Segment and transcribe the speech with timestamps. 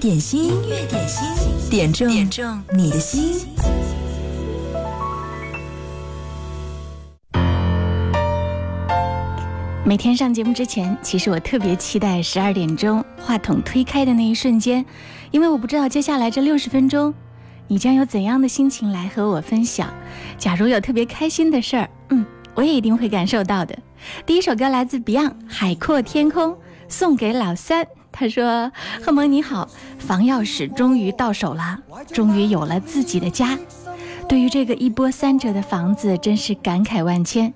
[0.00, 1.28] 点心，音乐点心，
[1.68, 3.46] 点中点中你的心。
[9.84, 14.82] 每天上节目之前，其实我特别期待十二点钟话筒推开的那一瞬间，
[15.30, 17.12] 因为我不知道接下来这六十分钟，
[17.68, 19.92] 你将有怎样的心情来和我分享。
[20.38, 22.24] 假如有特别开心的事儿，嗯，
[22.54, 23.78] 我也一定会感受到的。
[24.24, 26.52] 第一首歌来自 Beyond《海阔天空》，
[26.88, 27.86] 送给老三。
[28.12, 28.70] 他说
[29.02, 31.78] ：“贺萌你好，房钥匙终于到手了，
[32.12, 33.58] 终于有了自己的家。
[34.28, 37.52] 对于这个一波三折的房子，真是感慨万千。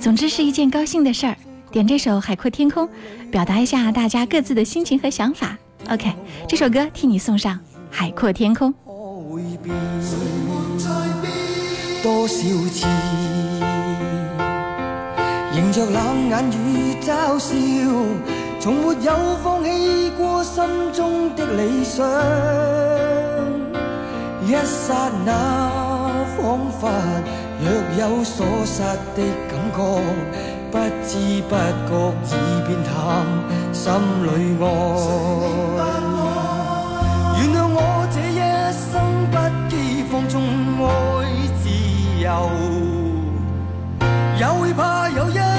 [0.00, 1.36] 总之是一件高兴的事儿。
[1.70, 2.88] 点这首《海阔天空》，
[3.30, 5.56] 表达一下大家各自的心情和想法。
[5.88, 6.12] OK，
[6.48, 7.54] 这首歌替你送上
[7.90, 8.74] 《海阔天空》。
[12.02, 12.34] 多少
[12.70, 12.86] 次，
[15.54, 18.39] 迎着冷眼与嘲笑。
[18.60, 19.10] 从没有
[19.42, 22.06] 放弃过心中的理想，
[24.46, 25.32] 一刹那
[26.36, 26.90] 仿佛
[27.58, 28.82] 若有所失
[29.16, 29.78] 的感觉，
[30.70, 31.16] 不知
[31.48, 31.56] 不
[31.88, 31.90] 觉
[32.28, 32.92] 已变淡，
[33.72, 33.82] 心
[34.24, 34.28] 里
[34.60, 34.62] 爱。
[37.38, 37.78] 原谅我
[38.12, 38.38] 这一
[38.76, 38.92] 生
[39.30, 39.34] 不
[39.70, 39.72] 羁
[40.12, 40.34] 放纵
[40.84, 40.86] 爱
[41.62, 41.64] 自
[42.22, 42.28] 由，
[44.38, 45.49] 也会怕有一。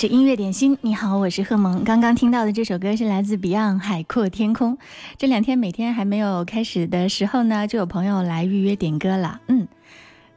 [0.00, 1.84] 是音乐点心，你好，我是贺萌。
[1.84, 4.74] 刚刚听到的这首歌是来自 Beyond《海阔天空》。
[5.18, 9.42] 这两天每天还没有开始的时候呢，就有朋友来预约点歌了。
[9.48, 9.68] 嗯，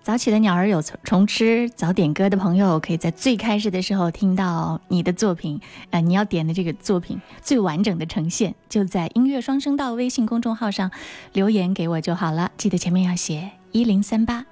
[0.02, 5.62] 早起的鸟儿有虫虫吃，早点歌的朋友可以在最开始的时候听到你的作品。
[5.92, 10.92] 呃，你要点的这个作品最完整的呈现，就在音乐双声道微信公众号上
[11.32, 12.52] 留言给我就好了。
[12.58, 14.46] 记得前面要写一零三八。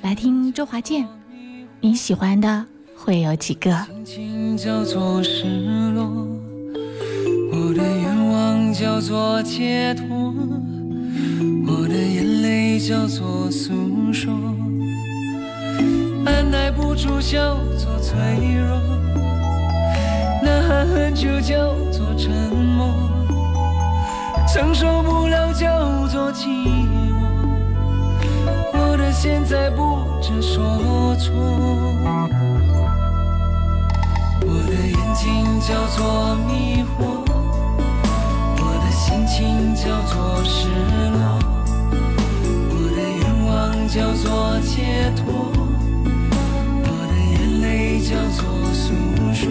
[0.00, 1.06] 来听周华健，
[1.82, 2.64] 你喜欢的。
[3.04, 3.70] 会有几个？
[4.04, 5.44] 心情叫做失
[5.94, 6.04] 落
[7.52, 10.34] 我的愿望叫做解脱
[11.66, 13.72] 我的眼泪叫做诉
[14.12, 14.32] 说
[16.24, 18.16] 按耐不住叫做脆
[18.56, 18.78] 弱
[20.42, 22.88] 呐喊很久叫做沉默
[24.46, 27.12] 承受不了叫做寂寞
[28.72, 32.43] 我的现在不知所措。
[35.24, 37.24] 情叫做迷惑，
[38.58, 40.68] 我的心情叫做失
[41.14, 41.40] 落，
[42.68, 43.50] 我的愿望
[43.88, 45.24] 叫做解脱，
[46.84, 47.64] 我的眼泪
[48.00, 48.44] 叫做
[48.74, 48.84] 诉
[49.32, 49.48] 说，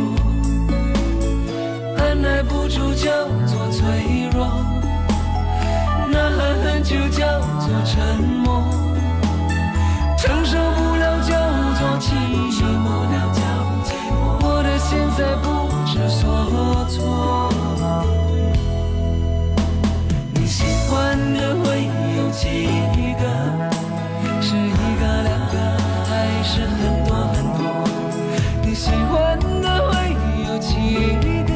[1.97, 3.09] 按耐不住叫
[3.47, 4.45] 做脆弱，
[6.11, 8.61] 呐喊很久叫做沉默，
[10.19, 11.33] 承受不了叫
[11.79, 12.13] 做寂
[12.77, 13.32] 寞。
[14.93, 15.47] 现在不
[15.87, 17.49] 知所措，
[20.35, 22.45] 你喜欢的会有几
[23.17, 23.23] 个？
[24.39, 24.59] 是一
[24.99, 25.55] 个、两个，
[26.05, 26.11] 还
[26.43, 27.59] 是很多很多？
[28.61, 29.91] 你喜欢的会
[30.47, 30.71] 有几
[31.49, 31.51] 个？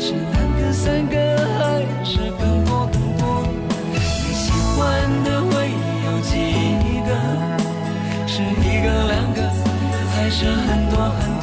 [0.00, 1.14] 是两个、三个，
[1.58, 3.44] 还是更多更多？
[3.92, 4.80] 你喜欢
[5.24, 5.52] 的会
[6.06, 6.32] 有几
[7.04, 7.10] 个？
[8.26, 9.38] 是一个、两个，
[10.14, 11.33] 还是很多很多？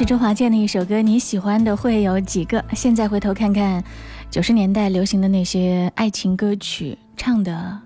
[0.00, 2.64] 是周华健的一首歌，你喜欢的会有几个？
[2.72, 3.84] 现在回头看看。
[4.30, 7.78] 九十年代流行的那些爱情歌曲，唱的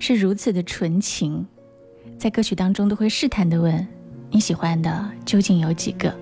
[0.00, 1.46] 是如此的纯情，
[2.18, 3.86] 在歌曲当中都会试探的问
[4.32, 6.12] 你喜欢的究竟有几个？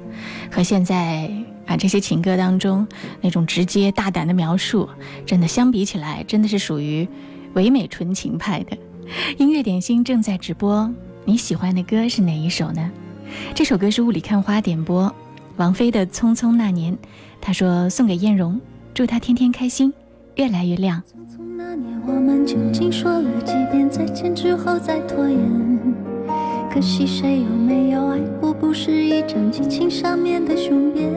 [0.52, 1.30] 和现在
[1.64, 2.86] 啊这些情歌当中
[3.22, 4.86] 那种直接大胆的描述，
[5.24, 7.08] 真的相比起来，真的是属于
[7.54, 8.76] 唯美纯情派的。
[9.38, 10.92] 音乐点心正在直播，
[11.24, 12.90] 你喜欢的歌是哪一首呢？
[13.54, 15.10] 这首歌是雾里看花点播。
[15.58, 16.94] 王菲的《匆匆那年》，
[17.40, 18.60] 他说送给艳荣，
[18.94, 19.92] 祝她天天开心，
[20.36, 21.02] 越来越亮。
[21.02, 25.38] 匆匆那年，我们究竟说了几遍再见之后再拖延？
[26.72, 31.12] 可惜谁有没有爱过，不是一张激情上面的雄辩。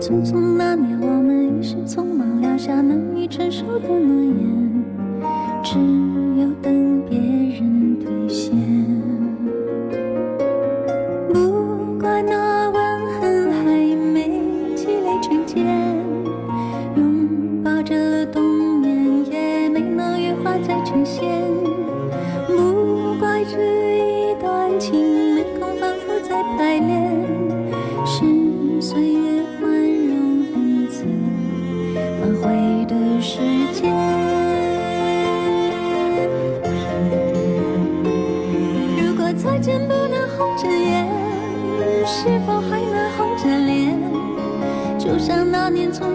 [0.00, 4.84] 匆匆那年，我们一时匆忙撂下难以承受的诺言，
[5.62, 5.78] 只
[6.40, 6.87] 有等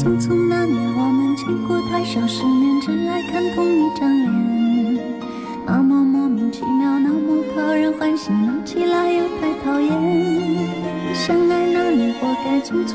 [0.00, 4.32] 匆匆那年，我们见过太少世面，只爱看同一张脸。
[5.66, 9.90] 那么莫名其妙，那么讨人欢喜，闹起来又太讨厌。
[11.12, 12.94] 相爱那年，活该匆匆，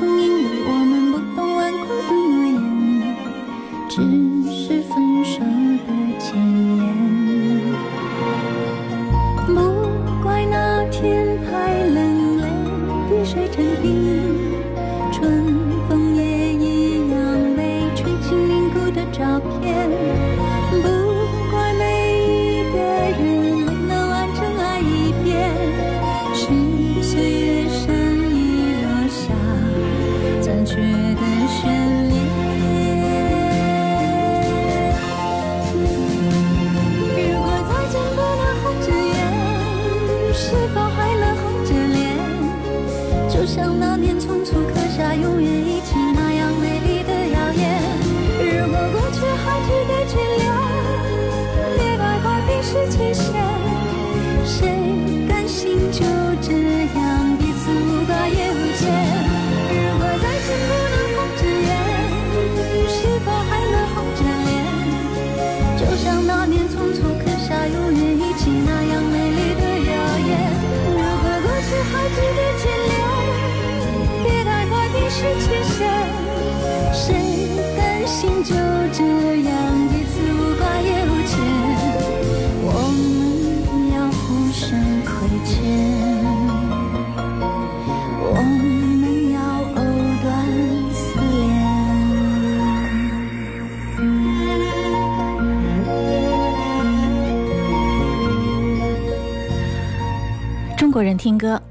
[100.96, 101.62] 国人听歌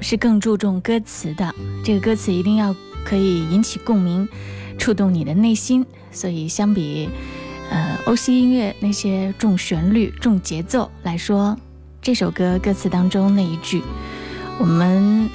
[0.00, 4.26] 是更注重歌词的，这个歌词一定要可以引起共鸣，
[4.78, 5.84] 触动你的内心。
[6.10, 7.10] 所以相比，
[7.70, 11.54] 呃，欧西音乐那些重旋律、重节奏来说，
[12.00, 13.82] 这首歌歌词当中那一句
[14.58, 15.28] “我们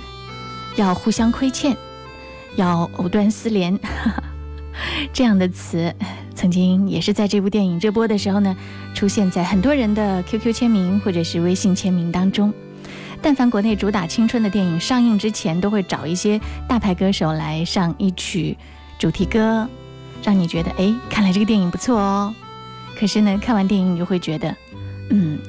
[0.76, 1.78] 要互相亏欠，
[2.56, 3.80] 要藕断丝连”
[5.14, 5.94] 这样的词，
[6.34, 8.58] 曾经也是在这部电影热播的时候呢，
[8.96, 12.52] 出现在很多人的 QQ 签名或者是微信签名当中。
[13.26, 18.56] 但凡国内主打青春的电影上映之前，都会找一些大牌歌手来上一曲
[19.00, 19.68] 主题歌，
[20.22, 22.32] 让你觉得哎，看来这个电影不错哦。
[22.96, 24.56] 可是呢，看完电影你就会觉得，
[25.10, 25.40] 嗯，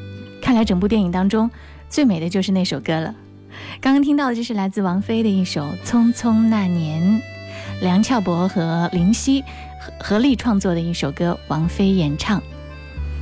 [0.40, 1.50] 看来整部电影当中
[1.90, 3.14] 最美的就是那首歌了。
[3.78, 7.02] 刚刚听到的就是来自王菲的一首《匆匆那年》，
[7.82, 9.42] 梁翘柏和林夕
[9.78, 12.42] 合合力创作的一首歌，王菲演唱。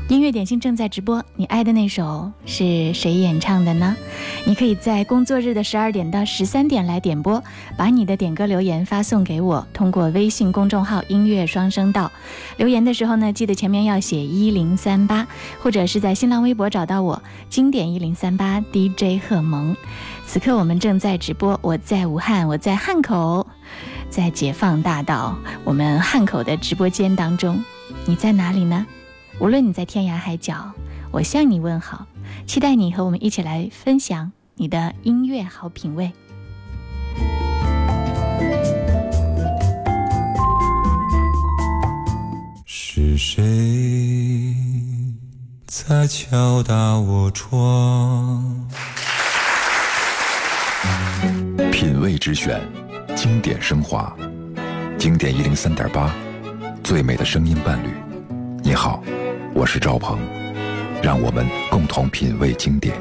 [0.08, 3.96] 音乐点心正在直播，你爱的那首是谁演唱的呢？
[4.44, 7.42] 你可以在工作日的十二点到十三点来点播，
[7.75, 12.12] 把你的点歌留言发送给我，通过微信公众号“音乐双声道”。
[12.58, 15.26] 留言的时候呢，记得前面要写一零三八，
[15.62, 19.75] 或者是在新浪微博找到我“经典一零三八 DJ 贺萌”。
[20.26, 23.46] 此刻我们正在直播，我在武汉，我在汉口，
[24.11, 27.64] 在解放大道，我们汉口的直播间当中，
[28.04, 28.84] 你在哪里呢？
[29.41, 30.73] 无论你在天涯海角，
[31.11, 32.07] 我向你问好，
[32.47, 36.12] 期待你和我们一起来分享你的音乐好品味。
[42.64, 44.55] 是谁
[45.67, 48.69] 在敲打我窗？
[51.73, 52.61] 品味之选，
[53.17, 54.17] 经典升华，
[54.97, 56.14] 经典一零三点八，
[56.85, 58.03] 最美的声音伴侣。
[58.75, 59.00] 你好，
[59.54, 60.19] 我是赵鹏，
[61.00, 62.93] 让我们共同品味经典。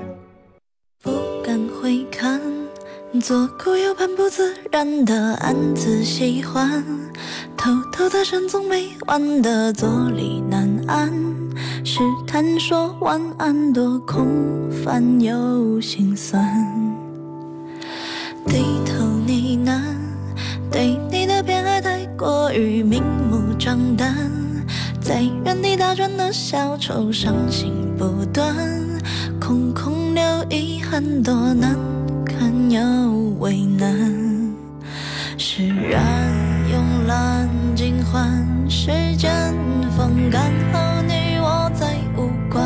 [1.01, 1.11] 不
[1.43, 2.39] 敢回看，
[3.19, 6.85] 左顾右盼不自然的暗自喜欢，
[7.57, 11.11] 偷偷的神总没完的坐立难安，
[11.83, 14.27] 试探说晚安多空
[14.85, 16.47] 泛又心酸，
[18.45, 19.81] 低头呢喃，
[20.71, 24.15] 对你的偏爱太过于明目张胆，
[25.03, 28.55] 在原地打转的小丑伤心不断，
[29.37, 31.77] 空空留遗憾多难
[32.25, 32.81] 堪又
[33.37, 33.91] 为难，
[35.37, 36.01] 释然
[36.71, 39.53] 慵懒尽欢，时间
[39.97, 42.65] 风干后你我再无关，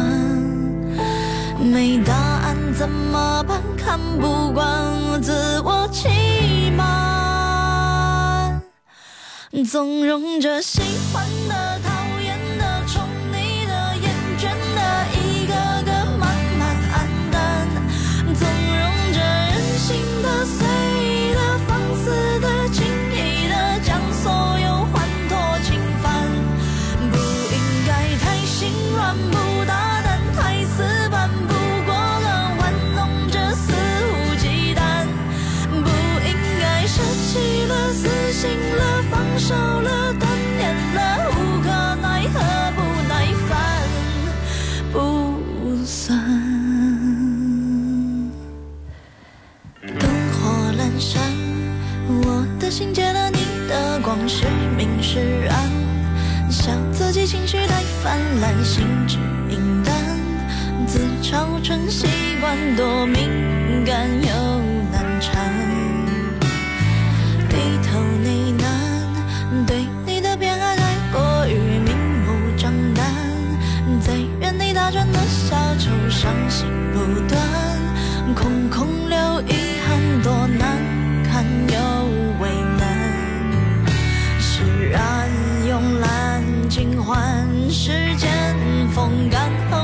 [1.60, 3.60] 没答案怎么办？
[3.75, 8.62] 看不惯自我欺瞒，
[9.67, 11.77] 纵容着喜欢的、
[55.17, 55.71] 是暗。
[56.49, 59.95] 笑自己情绪太泛滥，心智敏感，
[60.86, 62.06] 自嘲成习
[62.39, 65.51] 惯，多敏感又难缠。
[67.49, 73.03] 低头呢喃，对你的偏爱太过于明目张胆，
[73.99, 77.41] 在原地打转的小丑伤心不断，
[78.36, 80.77] 空空留遗憾，多难
[87.08, 88.30] 换，时间
[88.93, 89.78] 风干后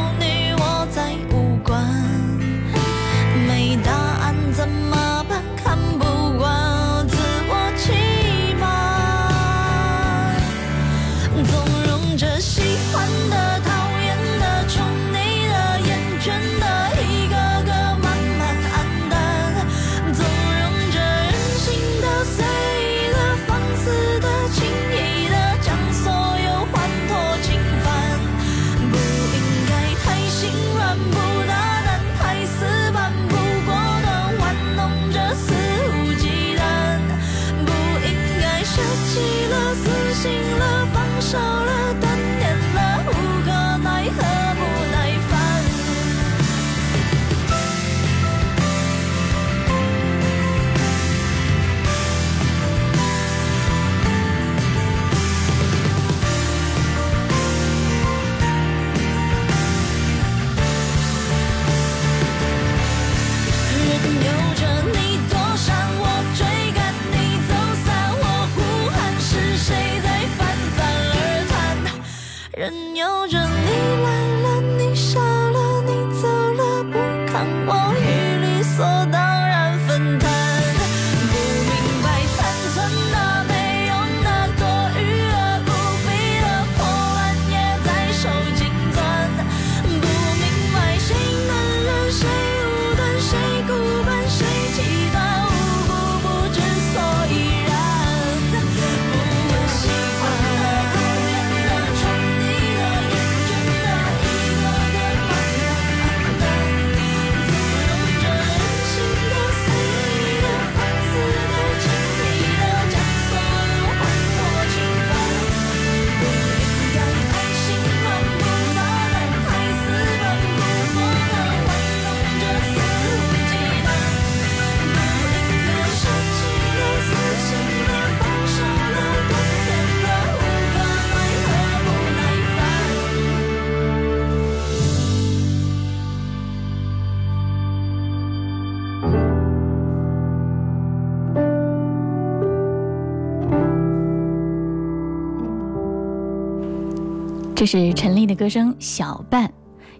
[147.63, 149.47] 这是陈粒的歌声《小半》，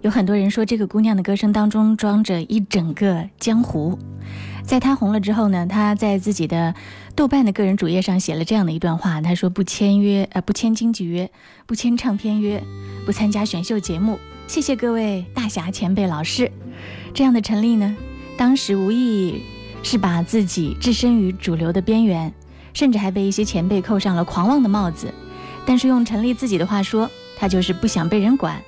[0.02, 3.98] 有很多人说这个姑娘的歌声当中装着一整个江湖。
[4.62, 6.74] 在她红了之后呢，她在自己的
[7.16, 11.30] 豆瓣的个人主页上写了这样的一段话，她说不签约，呃，不签经纪约，
[11.64, 12.62] 不签唱片约，
[13.06, 14.18] 不参加选秀节目。
[14.46, 16.52] 谢谢各位大侠前辈老师。
[17.14, 17.96] 这样的陈粒呢，
[18.36, 19.42] 当时无意
[19.82, 22.30] 是把自己置身于主流的边缘，
[22.74, 25.10] 甚至还被一些前辈扣上了狂妄的帽子。
[25.64, 28.60] 但是用陈粒自己的话说，他就是不想被人管。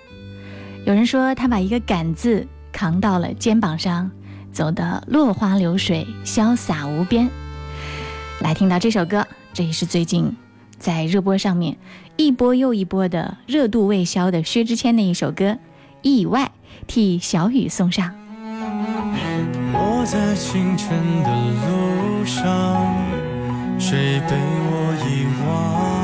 [0.84, 4.10] 有人说他把一个“敢”字扛到了肩膀上，
[4.52, 7.28] 走得落花流水，潇洒无边。
[8.40, 10.36] 来听到这首歌，这也是最近
[10.78, 11.76] 在热播上面
[12.16, 15.44] 一波又一波的热度未消的薛之谦的一首歌
[16.02, 16.44] 《意外》，
[16.86, 18.14] 替小雨送上。
[19.72, 21.30] 我在清晨的
[21.66, 22.94] 路上，
[23.78, 25.95] 谁被我遗忘？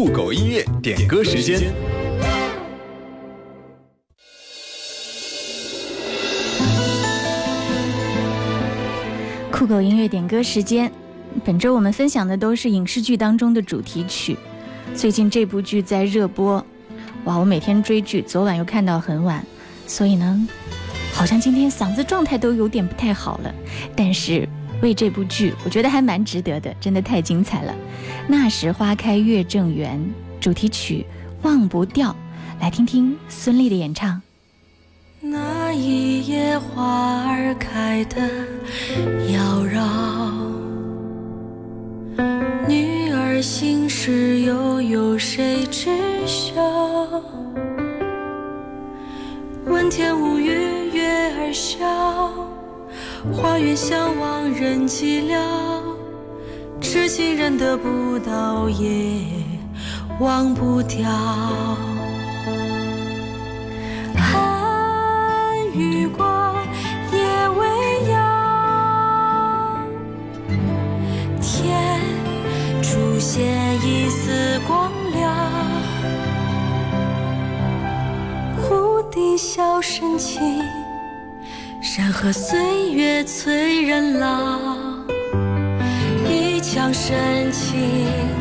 [0.00, 1.60] 酷狗音乐点歌时间。
[9.52, 10.90] 酷狗音乐点歌时间，
[11.44, 14.38] 本周我们分享的都是影视剧当中的主题曲。
[14.94, 16.64] 最近这部剧在热播，
[17.24, 17.36] 哇！
[17.36, 19.44] 我每天追剧，昨晚又看到很晚，
[19.86, 20.48] 所以呢，
[21.12, 23.54] 好像今天嗓子状态都有点不太好了。
[23.94, 24.48] 但是
[24.82, 27.74] 为这部剧，我觉得还蛮值得的，真的太精彩了。
[28.26, 30.00] 那时花开月正圆，
[30.40, 31.04] 主题曲
[31.44, 32.10] 《忘不掉》，
[32.60, 34.20] 来听听孙俪的演唱。
[35.20, 38.20] 那一夜花儿开得
[39.30, 39.80] 妖娆，
[42.66, 45.90] 女儿心事又有谁知
[46.26, 46.54] 晓？
[49.66, 50.48] 问天无语
[50.92, 51.78] 月儿笑，
[53.32, 55.38] 花园相望人寂寥。
[56.80, 59.22] 痴情人得不到也
[60.18, 61.08] 忘不掉。
[64.16, 66.54] 寒雨过，
[67.12, 69.86] 夜未央，
[71.40, 72.00] 天
[72.82, 75.20] 出现一丝光亮。
[79.36, 80.40] 笑深情，
[82.00, 84.74] 山河岁月催人老，
[86.26, 88.39] 一腔深情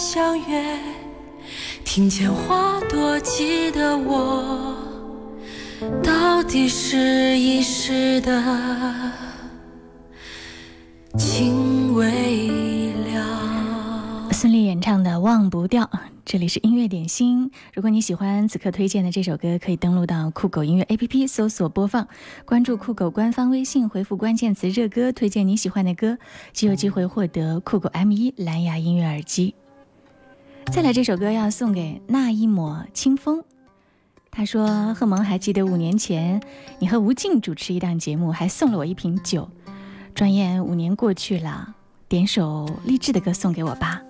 [0.00, 0.78] 相约，
[1.84, 4.74] 听见花朵记得我，
[6.02, 8.42] 到底是一时的
[11.18, 14.30] 情未了。
[14.32, 15.84] 孙俪演唱的《忘不掉》，
[16.24, 17.50] 这里是音乐点心。
[17.74, 22.08] 如果你喜欢此刻推荐的这首歌，可以登录到酷狗音乐 APP 搜索播放，
[22.46, 26.16] 关注酷狗官方微信，回复关键词“热歌”，推荐你喜欢的歌，
[26.54, 29.54] 就有机会获得酷狗 M1 蓝牙音乐耳机。
[30.72, 33.42] 再来这首歌要送给那一抹清风。
[34.30, 36.40] 他说：“贺萌还记得五年前
[36.78, 39.50] 你和吴静主持一档节目，还送了我一瓶酒。
[40.14, 41.74] 转眼五年过去了，
[42.08, 44.00] 点首励志的歌送给我吧。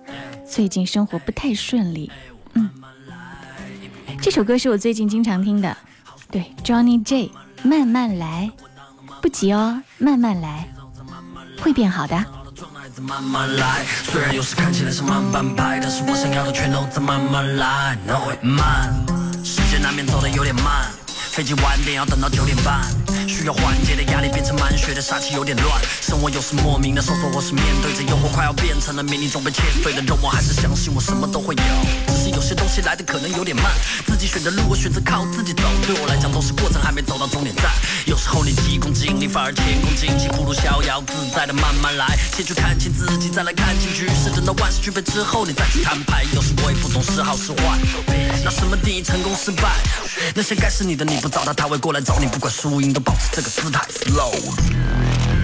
[0.45, 2.11] 最近生活不太顺利，
[2.53, 2.69] 嗯，
[4.21, 5.75] 这首歌是我最近经常听的，
[6.29, 7.31] 对，Johnny J，
[7.63, 8.51] 慢慢来，
[9.19, 10.69] 不急哦，慢慢来，
[11.59, 12.23] 会变好的。”
[13.07, 17.97] 慢慢来，虽然有时看起来是慢半拍，但是我想要的全都在慢慢来。
[18.05, 18.93] No 慢，
[19.43, 20.91] 时间难免走的有点慢，
[21.31, 22.83] 飞机晚点要等到九点半，
[23.25, 25.81] 需要缓解的压力变成满血的杀气有点乱。
[26.01, 31.63] 生活有时莫名的收缩，或是面对着诱惑快要变成了迷你中被切碎的肉，我还是相信我什么都会有。
[32.13, 33.71] 只是有些东西来的可能有点慢，
[34.05, 37.71] 自己选的路我选择靠自己走，对我来讲都是过程，还没走到终点站。
[38.05, 44.29] 有时候你急功近利，反而前功尽弃，不如逍遥自在的慢慢来，先去看清自己，再来看清局势。
[44.35, 46.25] 等到万事俱备之后，你再去摊牌。
[46.35, 47.79] 有时我也不懂是好是坏，
[48.43, 49.71] 那什么定义成功失败？
[50.35, 55.40] 那些该是你的你不找他，他会过来找你，不管输赢都保持这个姿态，slow。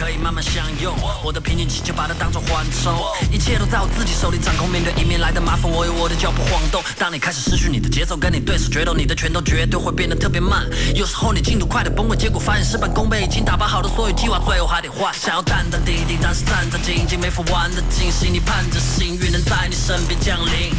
[0.00, 2.90] 可以慢慢享用，我的平静期就把它当作缓冲，
[3.30, 4.66] 一切都在我自己手里掌控。
[4.66, 6.82] 面对迎面来的麻烦，我有我的脚步晃动。
[6.98, 10.66] 当你开始失去你的节奏，跟你对手决斗，你的拳头绝对会变得特别慢。
[10.94, 15.12] 有时候你进度快的崩溃，结果发现事半功倍，已经打包好的所有计划，最后还得换。
[15.12, 18.32] 想要淡淡定定，但是战战兢兢，没法玩得尽兴。
[18.32, 20.72] 你盼着幸运能在你身边降临，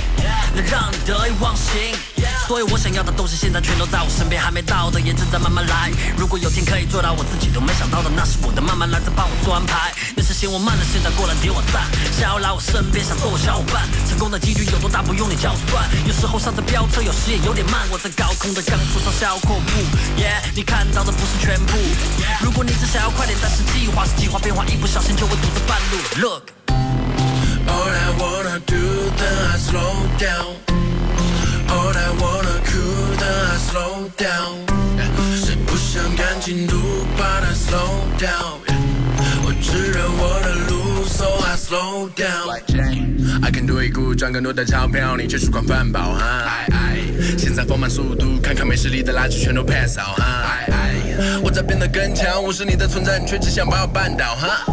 [0.56, 2.21] 能让你得意忘形。
[2.48, 5.92] 所以我想要的东西现在全都在我身边，还没到的也正在慢慢来。
[6.18, 9.94] 如果有天可以做到我自己都没想到的，那是我的慢慢来，再帮我做安排。
[10.16, 13.88] 那是嫌我慢的，现在过来点我赞，想要来我身边，想做我小伙伴。
[14.10, 15.88] 成功的几率有多大，不用你叫我算。
[16.06, 17.88] 有时候上着飙车，有时也有点慢。
[17.90, 19.72] 我在高空的钢索上小阔步
[20.20, 21.78] ，Yeah，你看到的不是全部。
[22.44, 25.98] 如果你只想要快点，但是计划是计划变化，一不小心就会堵在半路。
[26.20, 26.44] Look。
[27.68, 28.76] All I wanna do,
[29.16, 30.81] then I slow down.
[32.02, 34.66] I wanna cool, I slow down.
[35.36, 36.76] 谁不想赶进度，
[37.16, 38.58] 把它 slow down？
[39.44, 42.50] 我只认我的路，so I slow down。
[43.44, 46.66] I can do it good，赚更多的钞票，你却是光饭饱哈。
[47.38, 50.58] 现在放慢速度，看看没实力的垃圾全都 pass out 哈。
[51.44, 54.66] 我在变得更强，无视你的存在，你却只想把我绊倒哈。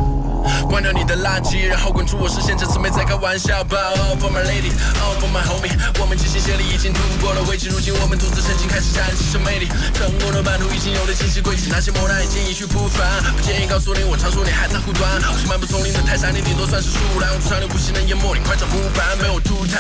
[0.69, 2.57] 关掉你的垃圾，然后滚出我视线。
[2.57, 9.69] 这次没在开玩笑吧？All for my lady, all for my homie，我们齐心协力已经度过了危机，如今我们独自前进，开始展示生魅力。
[9.95, 13.07] 成功的版图已经有了清晰轨迹，那些磨难已经一去不返。
[13.37, 15.09] 不建议告诉你，我常说你还在护短。
[15.31, 17.31] 我是漫步丛林的泰山，你顶多算是树懒。
[17.33, 19.79] 我长流不息能淹没你，快找木板，没有吐痰。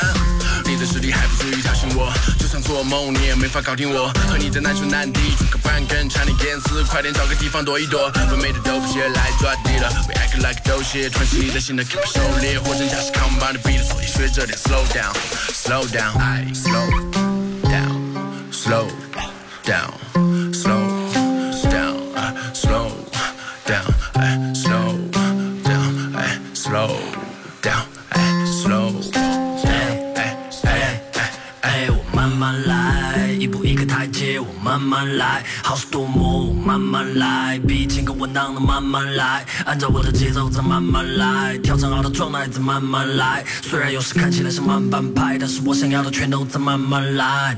[0.64, 4.12] 你的实力还不足以挑衅我，就算做梦你也没法搞定我。
[4.28, 8.10] 和你的难兄难弟，转个饭根差点淹死，快点找个地方躲一躲。
[8.14, 16.89] 完美的都不屑来抓地了，We act like 斗蟹，团起你的心的 keep it 狩猎，货真价实 come by the beat，所以学着点 slow down，slow down，slow
[17.63, 18.87] down，slow
[19.63, 20.06] down，slow
[34.38, 43.44] 我慢慢来，好事多磨，我慢慢来，比情歌稳当的慢慢来，按照我的节奏再慢慢来，调整好的状态再慢慢来。
[43.62, 47.56] 虽然有时看起来像慢半拍，但是我想要的全都在慢慢来。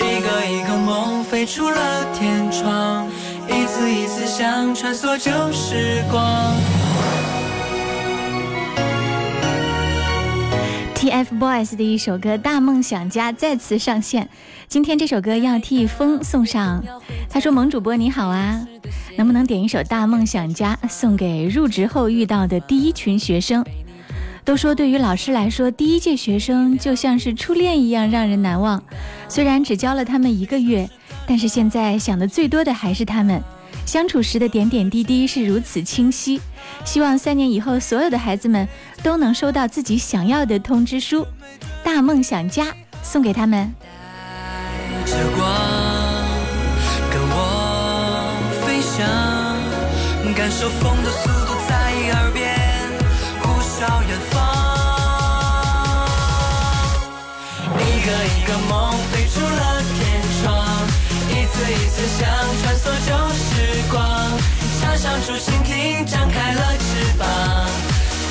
[0.00, 3.08] 一个一个梦飞出了天窗，
[3.48, 6.77] 一次一次想穿梭旧时光。
[11.08, 14.28] TFBOYS 的一首歌《大梦想家》再次上线。
[14.68, 16.84] 今天这首歌要替风送上。
[17.30, 18.60] 他说：“萌主播你好啊，
[19.16, 23.64] 能不能点一首《大梦想家》送给入职后遇到的第一群学生？
[24.44, 28.82] 都说对于老师来说，第一届学生就像是初恋一样让人难忘。
[29.30, 30.90] 虽然只教了他们一个月，
[31.26, 33.42] 但是现在想的最多的还是他们。
[33.86, 36.38] 相处时的点点滴滴是如此清晰。
[36.84, 38.66] 希望三年以后，所有的孩子们
[39.02, 41.26] 都能收到自己想要的通知书。
[41.84, 42.66] 大梦想家
[43.02, 43.74] 送给他们。
[45.06, 45.46] 着光，
[47.10, 48.34] 跟我
[48.66, 49.06] 飞翔，
[50.34, 51.72] 感受风的速度在
[52.12, 52.46] 耳边
[53.40, 54.36] 呼啸远方。
[57.74, 59.98] 一个一个梦飞出了天
[60.42, 60.46] 窗，
[61.30, 62.28] 一次一次想
[62.62, 63.10] 穿梭旧，
[64.98, 67.26] 像竹蜻蜓，张开了翅膀，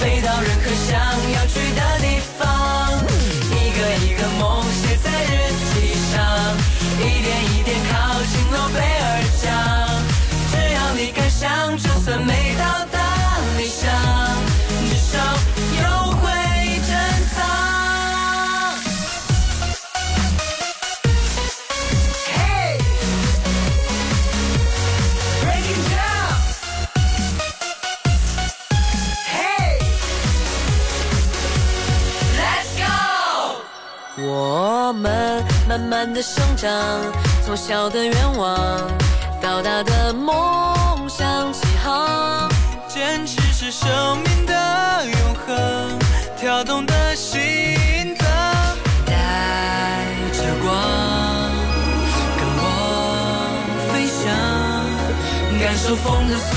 [0.02, 1.00] 飞到任何想
[1.32, 2.44] 要去的地方。
[3.52, 5.32] 一个一个梦写在日
[5.72, 6.16] 记上，
[7.00, 9.06] 一点一点靠近诺贝尔
[9.42, 9.48] 奖。
[10.52, 12.97] 只要你敢想，就算没到达
[36.58, 36.72] 长，
[37.46, 38.58] 从小的愿望
[39.40, 42.50] 到大的梦想起航，
[42.88, 46.00] 坚持是生命的永恒，
[46.36, 47.40] 跳动的心
[48.18, 48.28] 脏，
[49.06, 49.14] 带
[50.34, 50.74] 着光，
[52.40, 52.66] 跟我
[53.94, 54.26] 飞翔，
[55.62, 56.57] 感受风的速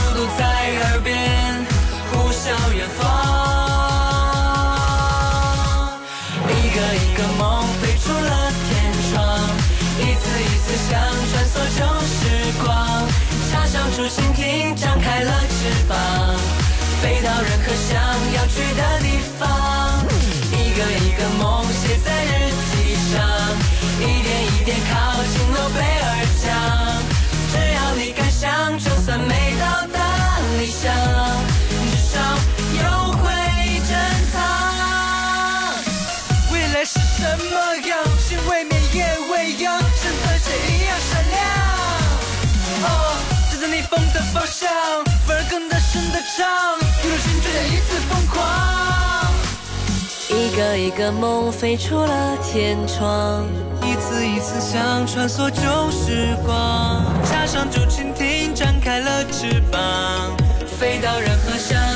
[14.81, 15.95] 张开了翅膀，
[17.03, 18.01] 飞到任何想
[18.35, 19.47] 要去的地方。
[20.51, 23.20] 一个一个梦写在日记上，
[24.01, 26.07] 一点一点靠近诺贝尔
[26.43, 26.49] 奖。
[27.53, 29.99] 只要你敢想，就算没到达
[30.59, 30.91] 理想，
[31.91, 32.18] 至少
[32.83, 33.22] 有会
[33.87, 33.91] 珍
[34.33, 34.35] 藏。
[36.53, 37.20] 未来是什
[37.51, 37.55] 么
[37.87, 37.93] 样？
[38.18, 38.80] 心未泯
[44.33, 44.68] 方向，
[45.26, 46.78] 反而更大声的唱。
[47.03, 48.39] 一路心追着一次疯狂，
[50.28, 53.45] 一个一个梦飞出了天窗，
[53.83, 59.81] 一次一次想穿梭旧时光，插上竹蜻蜓，展开了翅膀，
[60.78, 61.89] 飞到任何想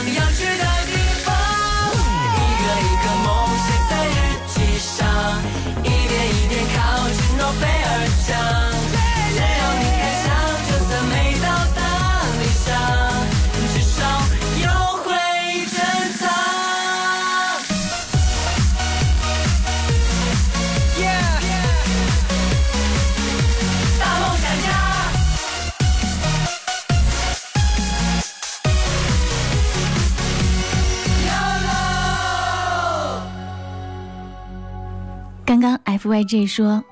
[35.64, 36.84] 刚 FYJ 说，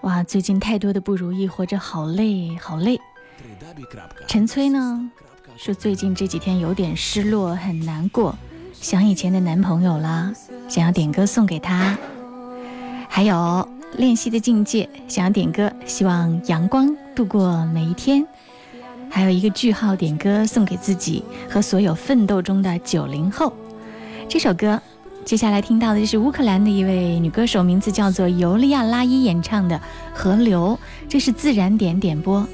[0.00, 2.98] 哇，最近太多的不如意，活着好累，好累。
[4.26, 5.10] 陈崔呢
[5.58, 8.34] 说最近这几天有点失落，很难过，
[8.72, 10.32] 想以前的男朋友啦，
[10.70, 11.98] 想要点歌送给他。
[13.10, 18.26] 还有练习的境界，想要点歌，希望阳光度过每一天。
[19.10, 23.52] 还有一个句号点歌送给自己和所有奋斗中的九零后。
[24.30, 24.80] 这首歌
[25.28, 29.76] 接下来听到的是乌克兰的一位女歌手，名字叫做尤利亚拉伊演唱的
[30.14, 32.48] 《河流》，这是自然点点播。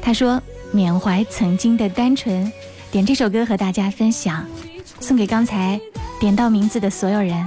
[0.00, 0.40] 她说
[0.72, 2.50] ：“缅怀曾经的单纯，
[2.90, 4.42] 点这首歌和大家分享，
[5.00, 5.78] 送给刚才
[6.18, 7.46] 点到名字的所有人。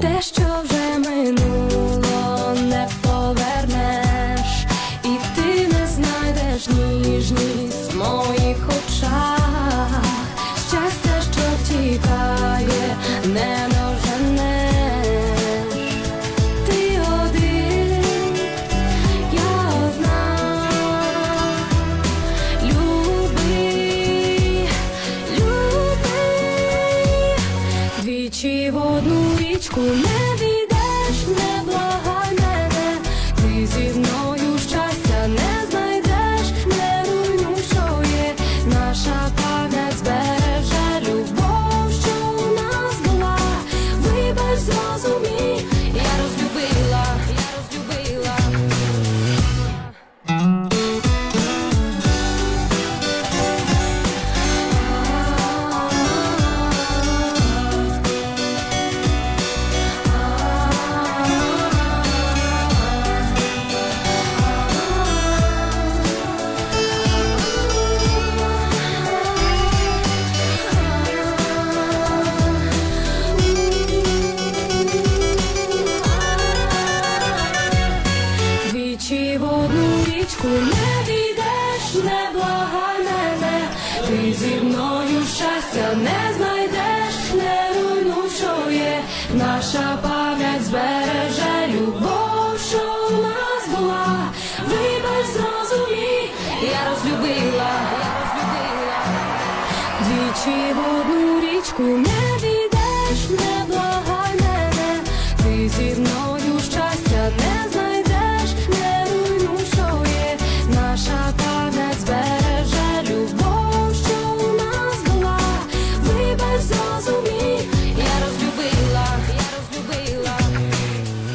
[0.00, 1.75] Те, що вже минуло,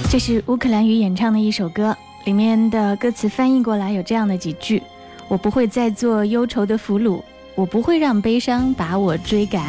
[0.09, 4.81] 这是乌克兰语演唱的一首歌，里面的歌词翻译过来有这样的几句
[5.29, 7.21] ：“我不会再做忧愁的俘虏，
[7.53, 9.61] 我不会让悲伤把我追赶。”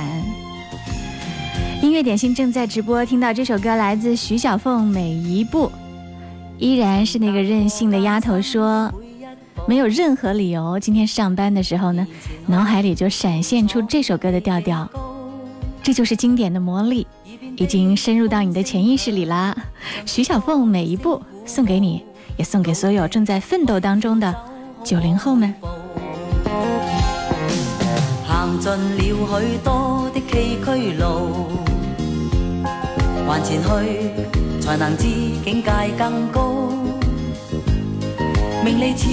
[1.92, 5.66] 音乐点心正在直播，听到这首歌来自徐小凤，《每一步》，
[6.56, 8.90] 依然是那个任性的丫头说，
[9.68, 10.80] 没有任何理由。
[10.80, 12.06] 今天上班的时候呢，
[12.46, 14.88] 脑海里就闪现出这首歌的调调，
[15.82, 17.06] 这就是经典的魔力，
[17.58, 19.54] 已经深入到你的潜意识里啦。
[20.06, 22.02] 徐小凤，《每一步》送给你，
[22.38, 24.34] 也送给所有正在奋斗当中的
[24.82, 25.54] 九零后们。
[28.26, 31.48] 行盡了许多的崎岖路，
[33.32, 33.68] 還前去
[34.60, 35.04] 才能知
[35.42, 36.68] 境界更高。
[38.62, 39.08] 名利似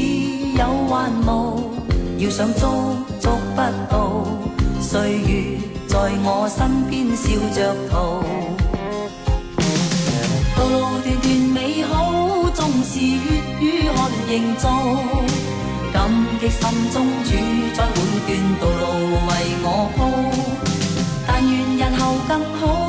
[0.57, 1.71] 有還無，
[2.17, 4.25] 要想捉捉不到，
[4.81, 5.57] 歲月
[5.87, 8.21] 在我身邊笑着逃。
[10.57, 12.11] 道路段段美好，
[12.53, 13.23] 縱是粵
[13.61, 13.63] 語
[13.95, 13.97] 看
[14.27, 14.67] 營造。
[15.93, 16.11] 感
[16.41, 16.61] 激心
[16.91, 17.31] 中主
[17.73, 17.97] 宰每
[18.27, 18.83] 段道路
[19.29, 19.31] 为
[19.63, 19.65] 我
[19.95, 19.97] 铺。
[21.25, 22.88] 但愿日后更好，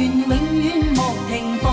[0.00, 0.32] 愿永
[0.62, 0.98] 远莫
[1.28, 1.64] 停步。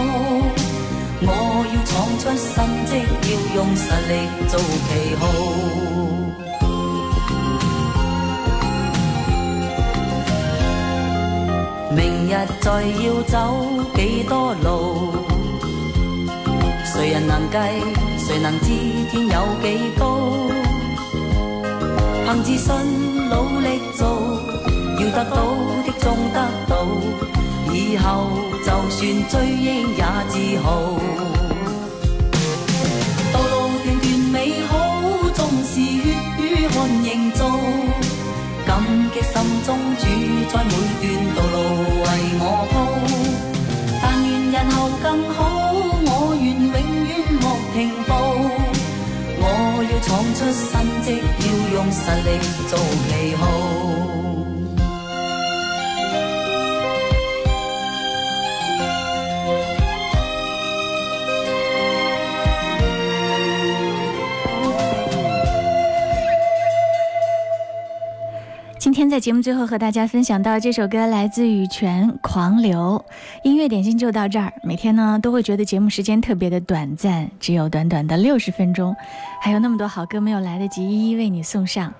[1.21, 1.31] 我
[1.71, 2.55] 要闯出新
[2.85, 2.91] 迹，
[3.23, 4.13] 要用实力
[4.47, 5.21] 做旗号。
[11.95, 13.33] 明日再要走
[13.95, 13.97] 几
[14.27, 14.67] 多路，
[16.85, 17.55] 谁人能计？
[18.19, 18.65] 谁能知
[19.09, 19.65] 天有几
[19.97, 20.05] 高？
[22.25, 22.67] 凭自信
[23.29, 24.05] 努力做，
[24.99, 25.35] 要得到
[25.85, 26.71] 的终得到。
[27.89, 28.27] 以后
[28.65, 29.65] 就算追忆
[29.95, 30.67] 也自豪。
[33.31, 34.35] 道路段段美
[34.67, 34.73] 好，
[35.33, 36.03] 纵是血
[36.37, 36.75] 与汗
[37.05, 37.39] 营造。
[38.65, 38.83] 感
[39.13, 39.33] 激心
[39.65, 39.67] 中
[39.97, 40.03] 主
[40.51, 40.71] 宰每
[41.01, 41.55] 段道路
[42.03, 42.05] 为
[42.41, 42.75] 我铺，
[44.01, 45.39] 但愿日後更好，
[46.03, 46.75] 我願永
[47.07, 47.09] 遠
[47.39, 48.11] 莫停步。
[49.39, 49.43] 我
[49.89, 50.69] 要闯出新
[51.03, 51.07] 迹，
[51.39, 52.29] 要用實力
[52.67, 52.77] 做
[53.07, 54.16] 旗號。
[69.17, 73.03] 在节目最后和大家分享到这首歌来自羽泉《狂流》，
[73.43, 74.53] 音乐点心就到这儿。
[74.61, 78.95] 每天呢都会觉得节目时间特别的短暂，只有短短的六十分钟，
[79.41, 81.91] 还有那么多好歌没有来得及一一为你送上。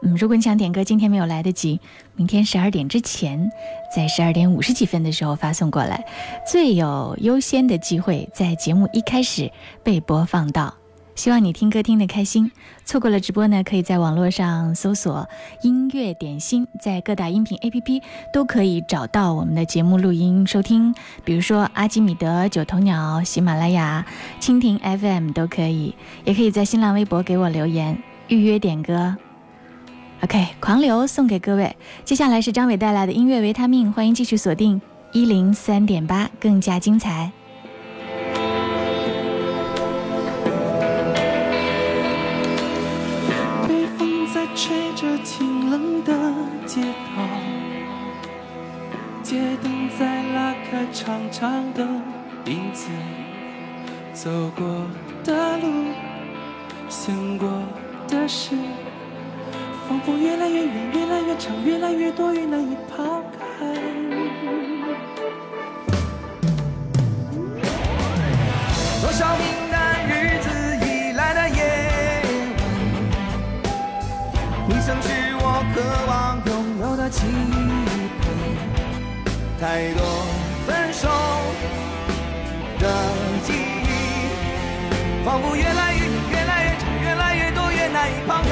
[0.00, 1.78] 嗯，如果你想点歌，今天没有来得及，
[2.16, 3.50] 明天十二点之前，
[3.94, 6.02] 在十二点五十几分的时候发送过来，
[6.50, 9.52] 最有优先的机会在节目一开始
[9.84, 10.72] 被播放到。
[11.22, 12.50] 希望你听歌听得开心，
[12.84, 15.28] 错过了直播呢，可以在网络上搜索
[15.62, 18.02] “音乐点心”，在各大音频 APP
[18.32, 20.92] 都可以找到我们的节目录音收听，
[21.24, 24.04] 比如说阿基米德、九头鸟、喜马拉雅、
[24.40, 25.94] 蜻蜓 FM 都可以，
[26.24, 27.96] 也可以在新浪微博给我留言
[28.26, 29.16] 预约点歌。
[30.22, 37.30] OK，狂流送给各位，接下来是张伟带来的音乐维他命，欢迎继续锁定一零三点八，更加精彩。
[44.54, 46.12] 吹着清冷的
[46.66, 47.22] 街道，
[49.22, 51.86] 街灯在拉开长长的
[52.44, 52.88] 影子，
[54.12, 54.86] 走过
[55.24, 55.66] 的路，
[56.88, 57.48] 想过
[58.06, 58.54] 的事，
[59.88, 63.66] 仿佛越来越远，越来越长，越来越多，越难以抛开。
[69.00, 69.26] 多少
[75.74, 77.22] 渴望拥有的期
[78.20, 78.24] 盼。
[79.58, 80.02] 太多
[80.66, 81.08] 分手
[82.78, 82.84] 的
[83.44, 83.86] 记忆，
[85.24, 86.00] 仿佛越来越，
[86.30, 88.50] 越来越长，越来越多，越难以抛开。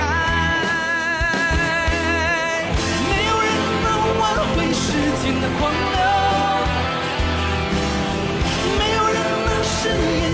[3.10, 3.48] 没有人
[3.82, 3.86] 能
[4.20, 4.22] 挽
[4.56, 4.86] 回时
[5.20, 6.00] 间的狂流，
[8.78, 9.78] 没有人能誓
[10.22, 10.24] 言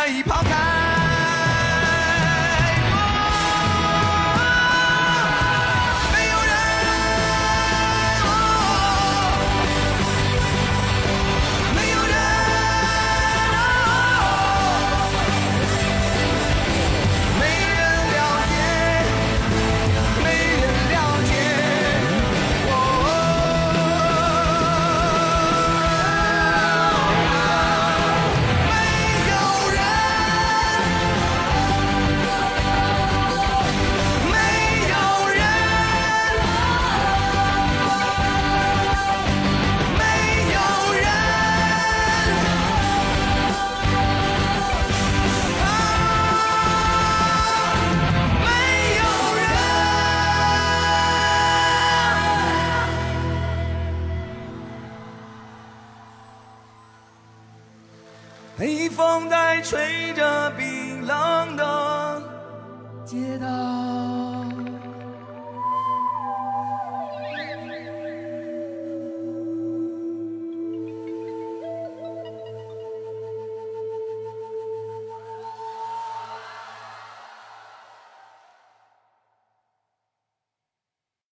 [0.00, 0.22] 越难以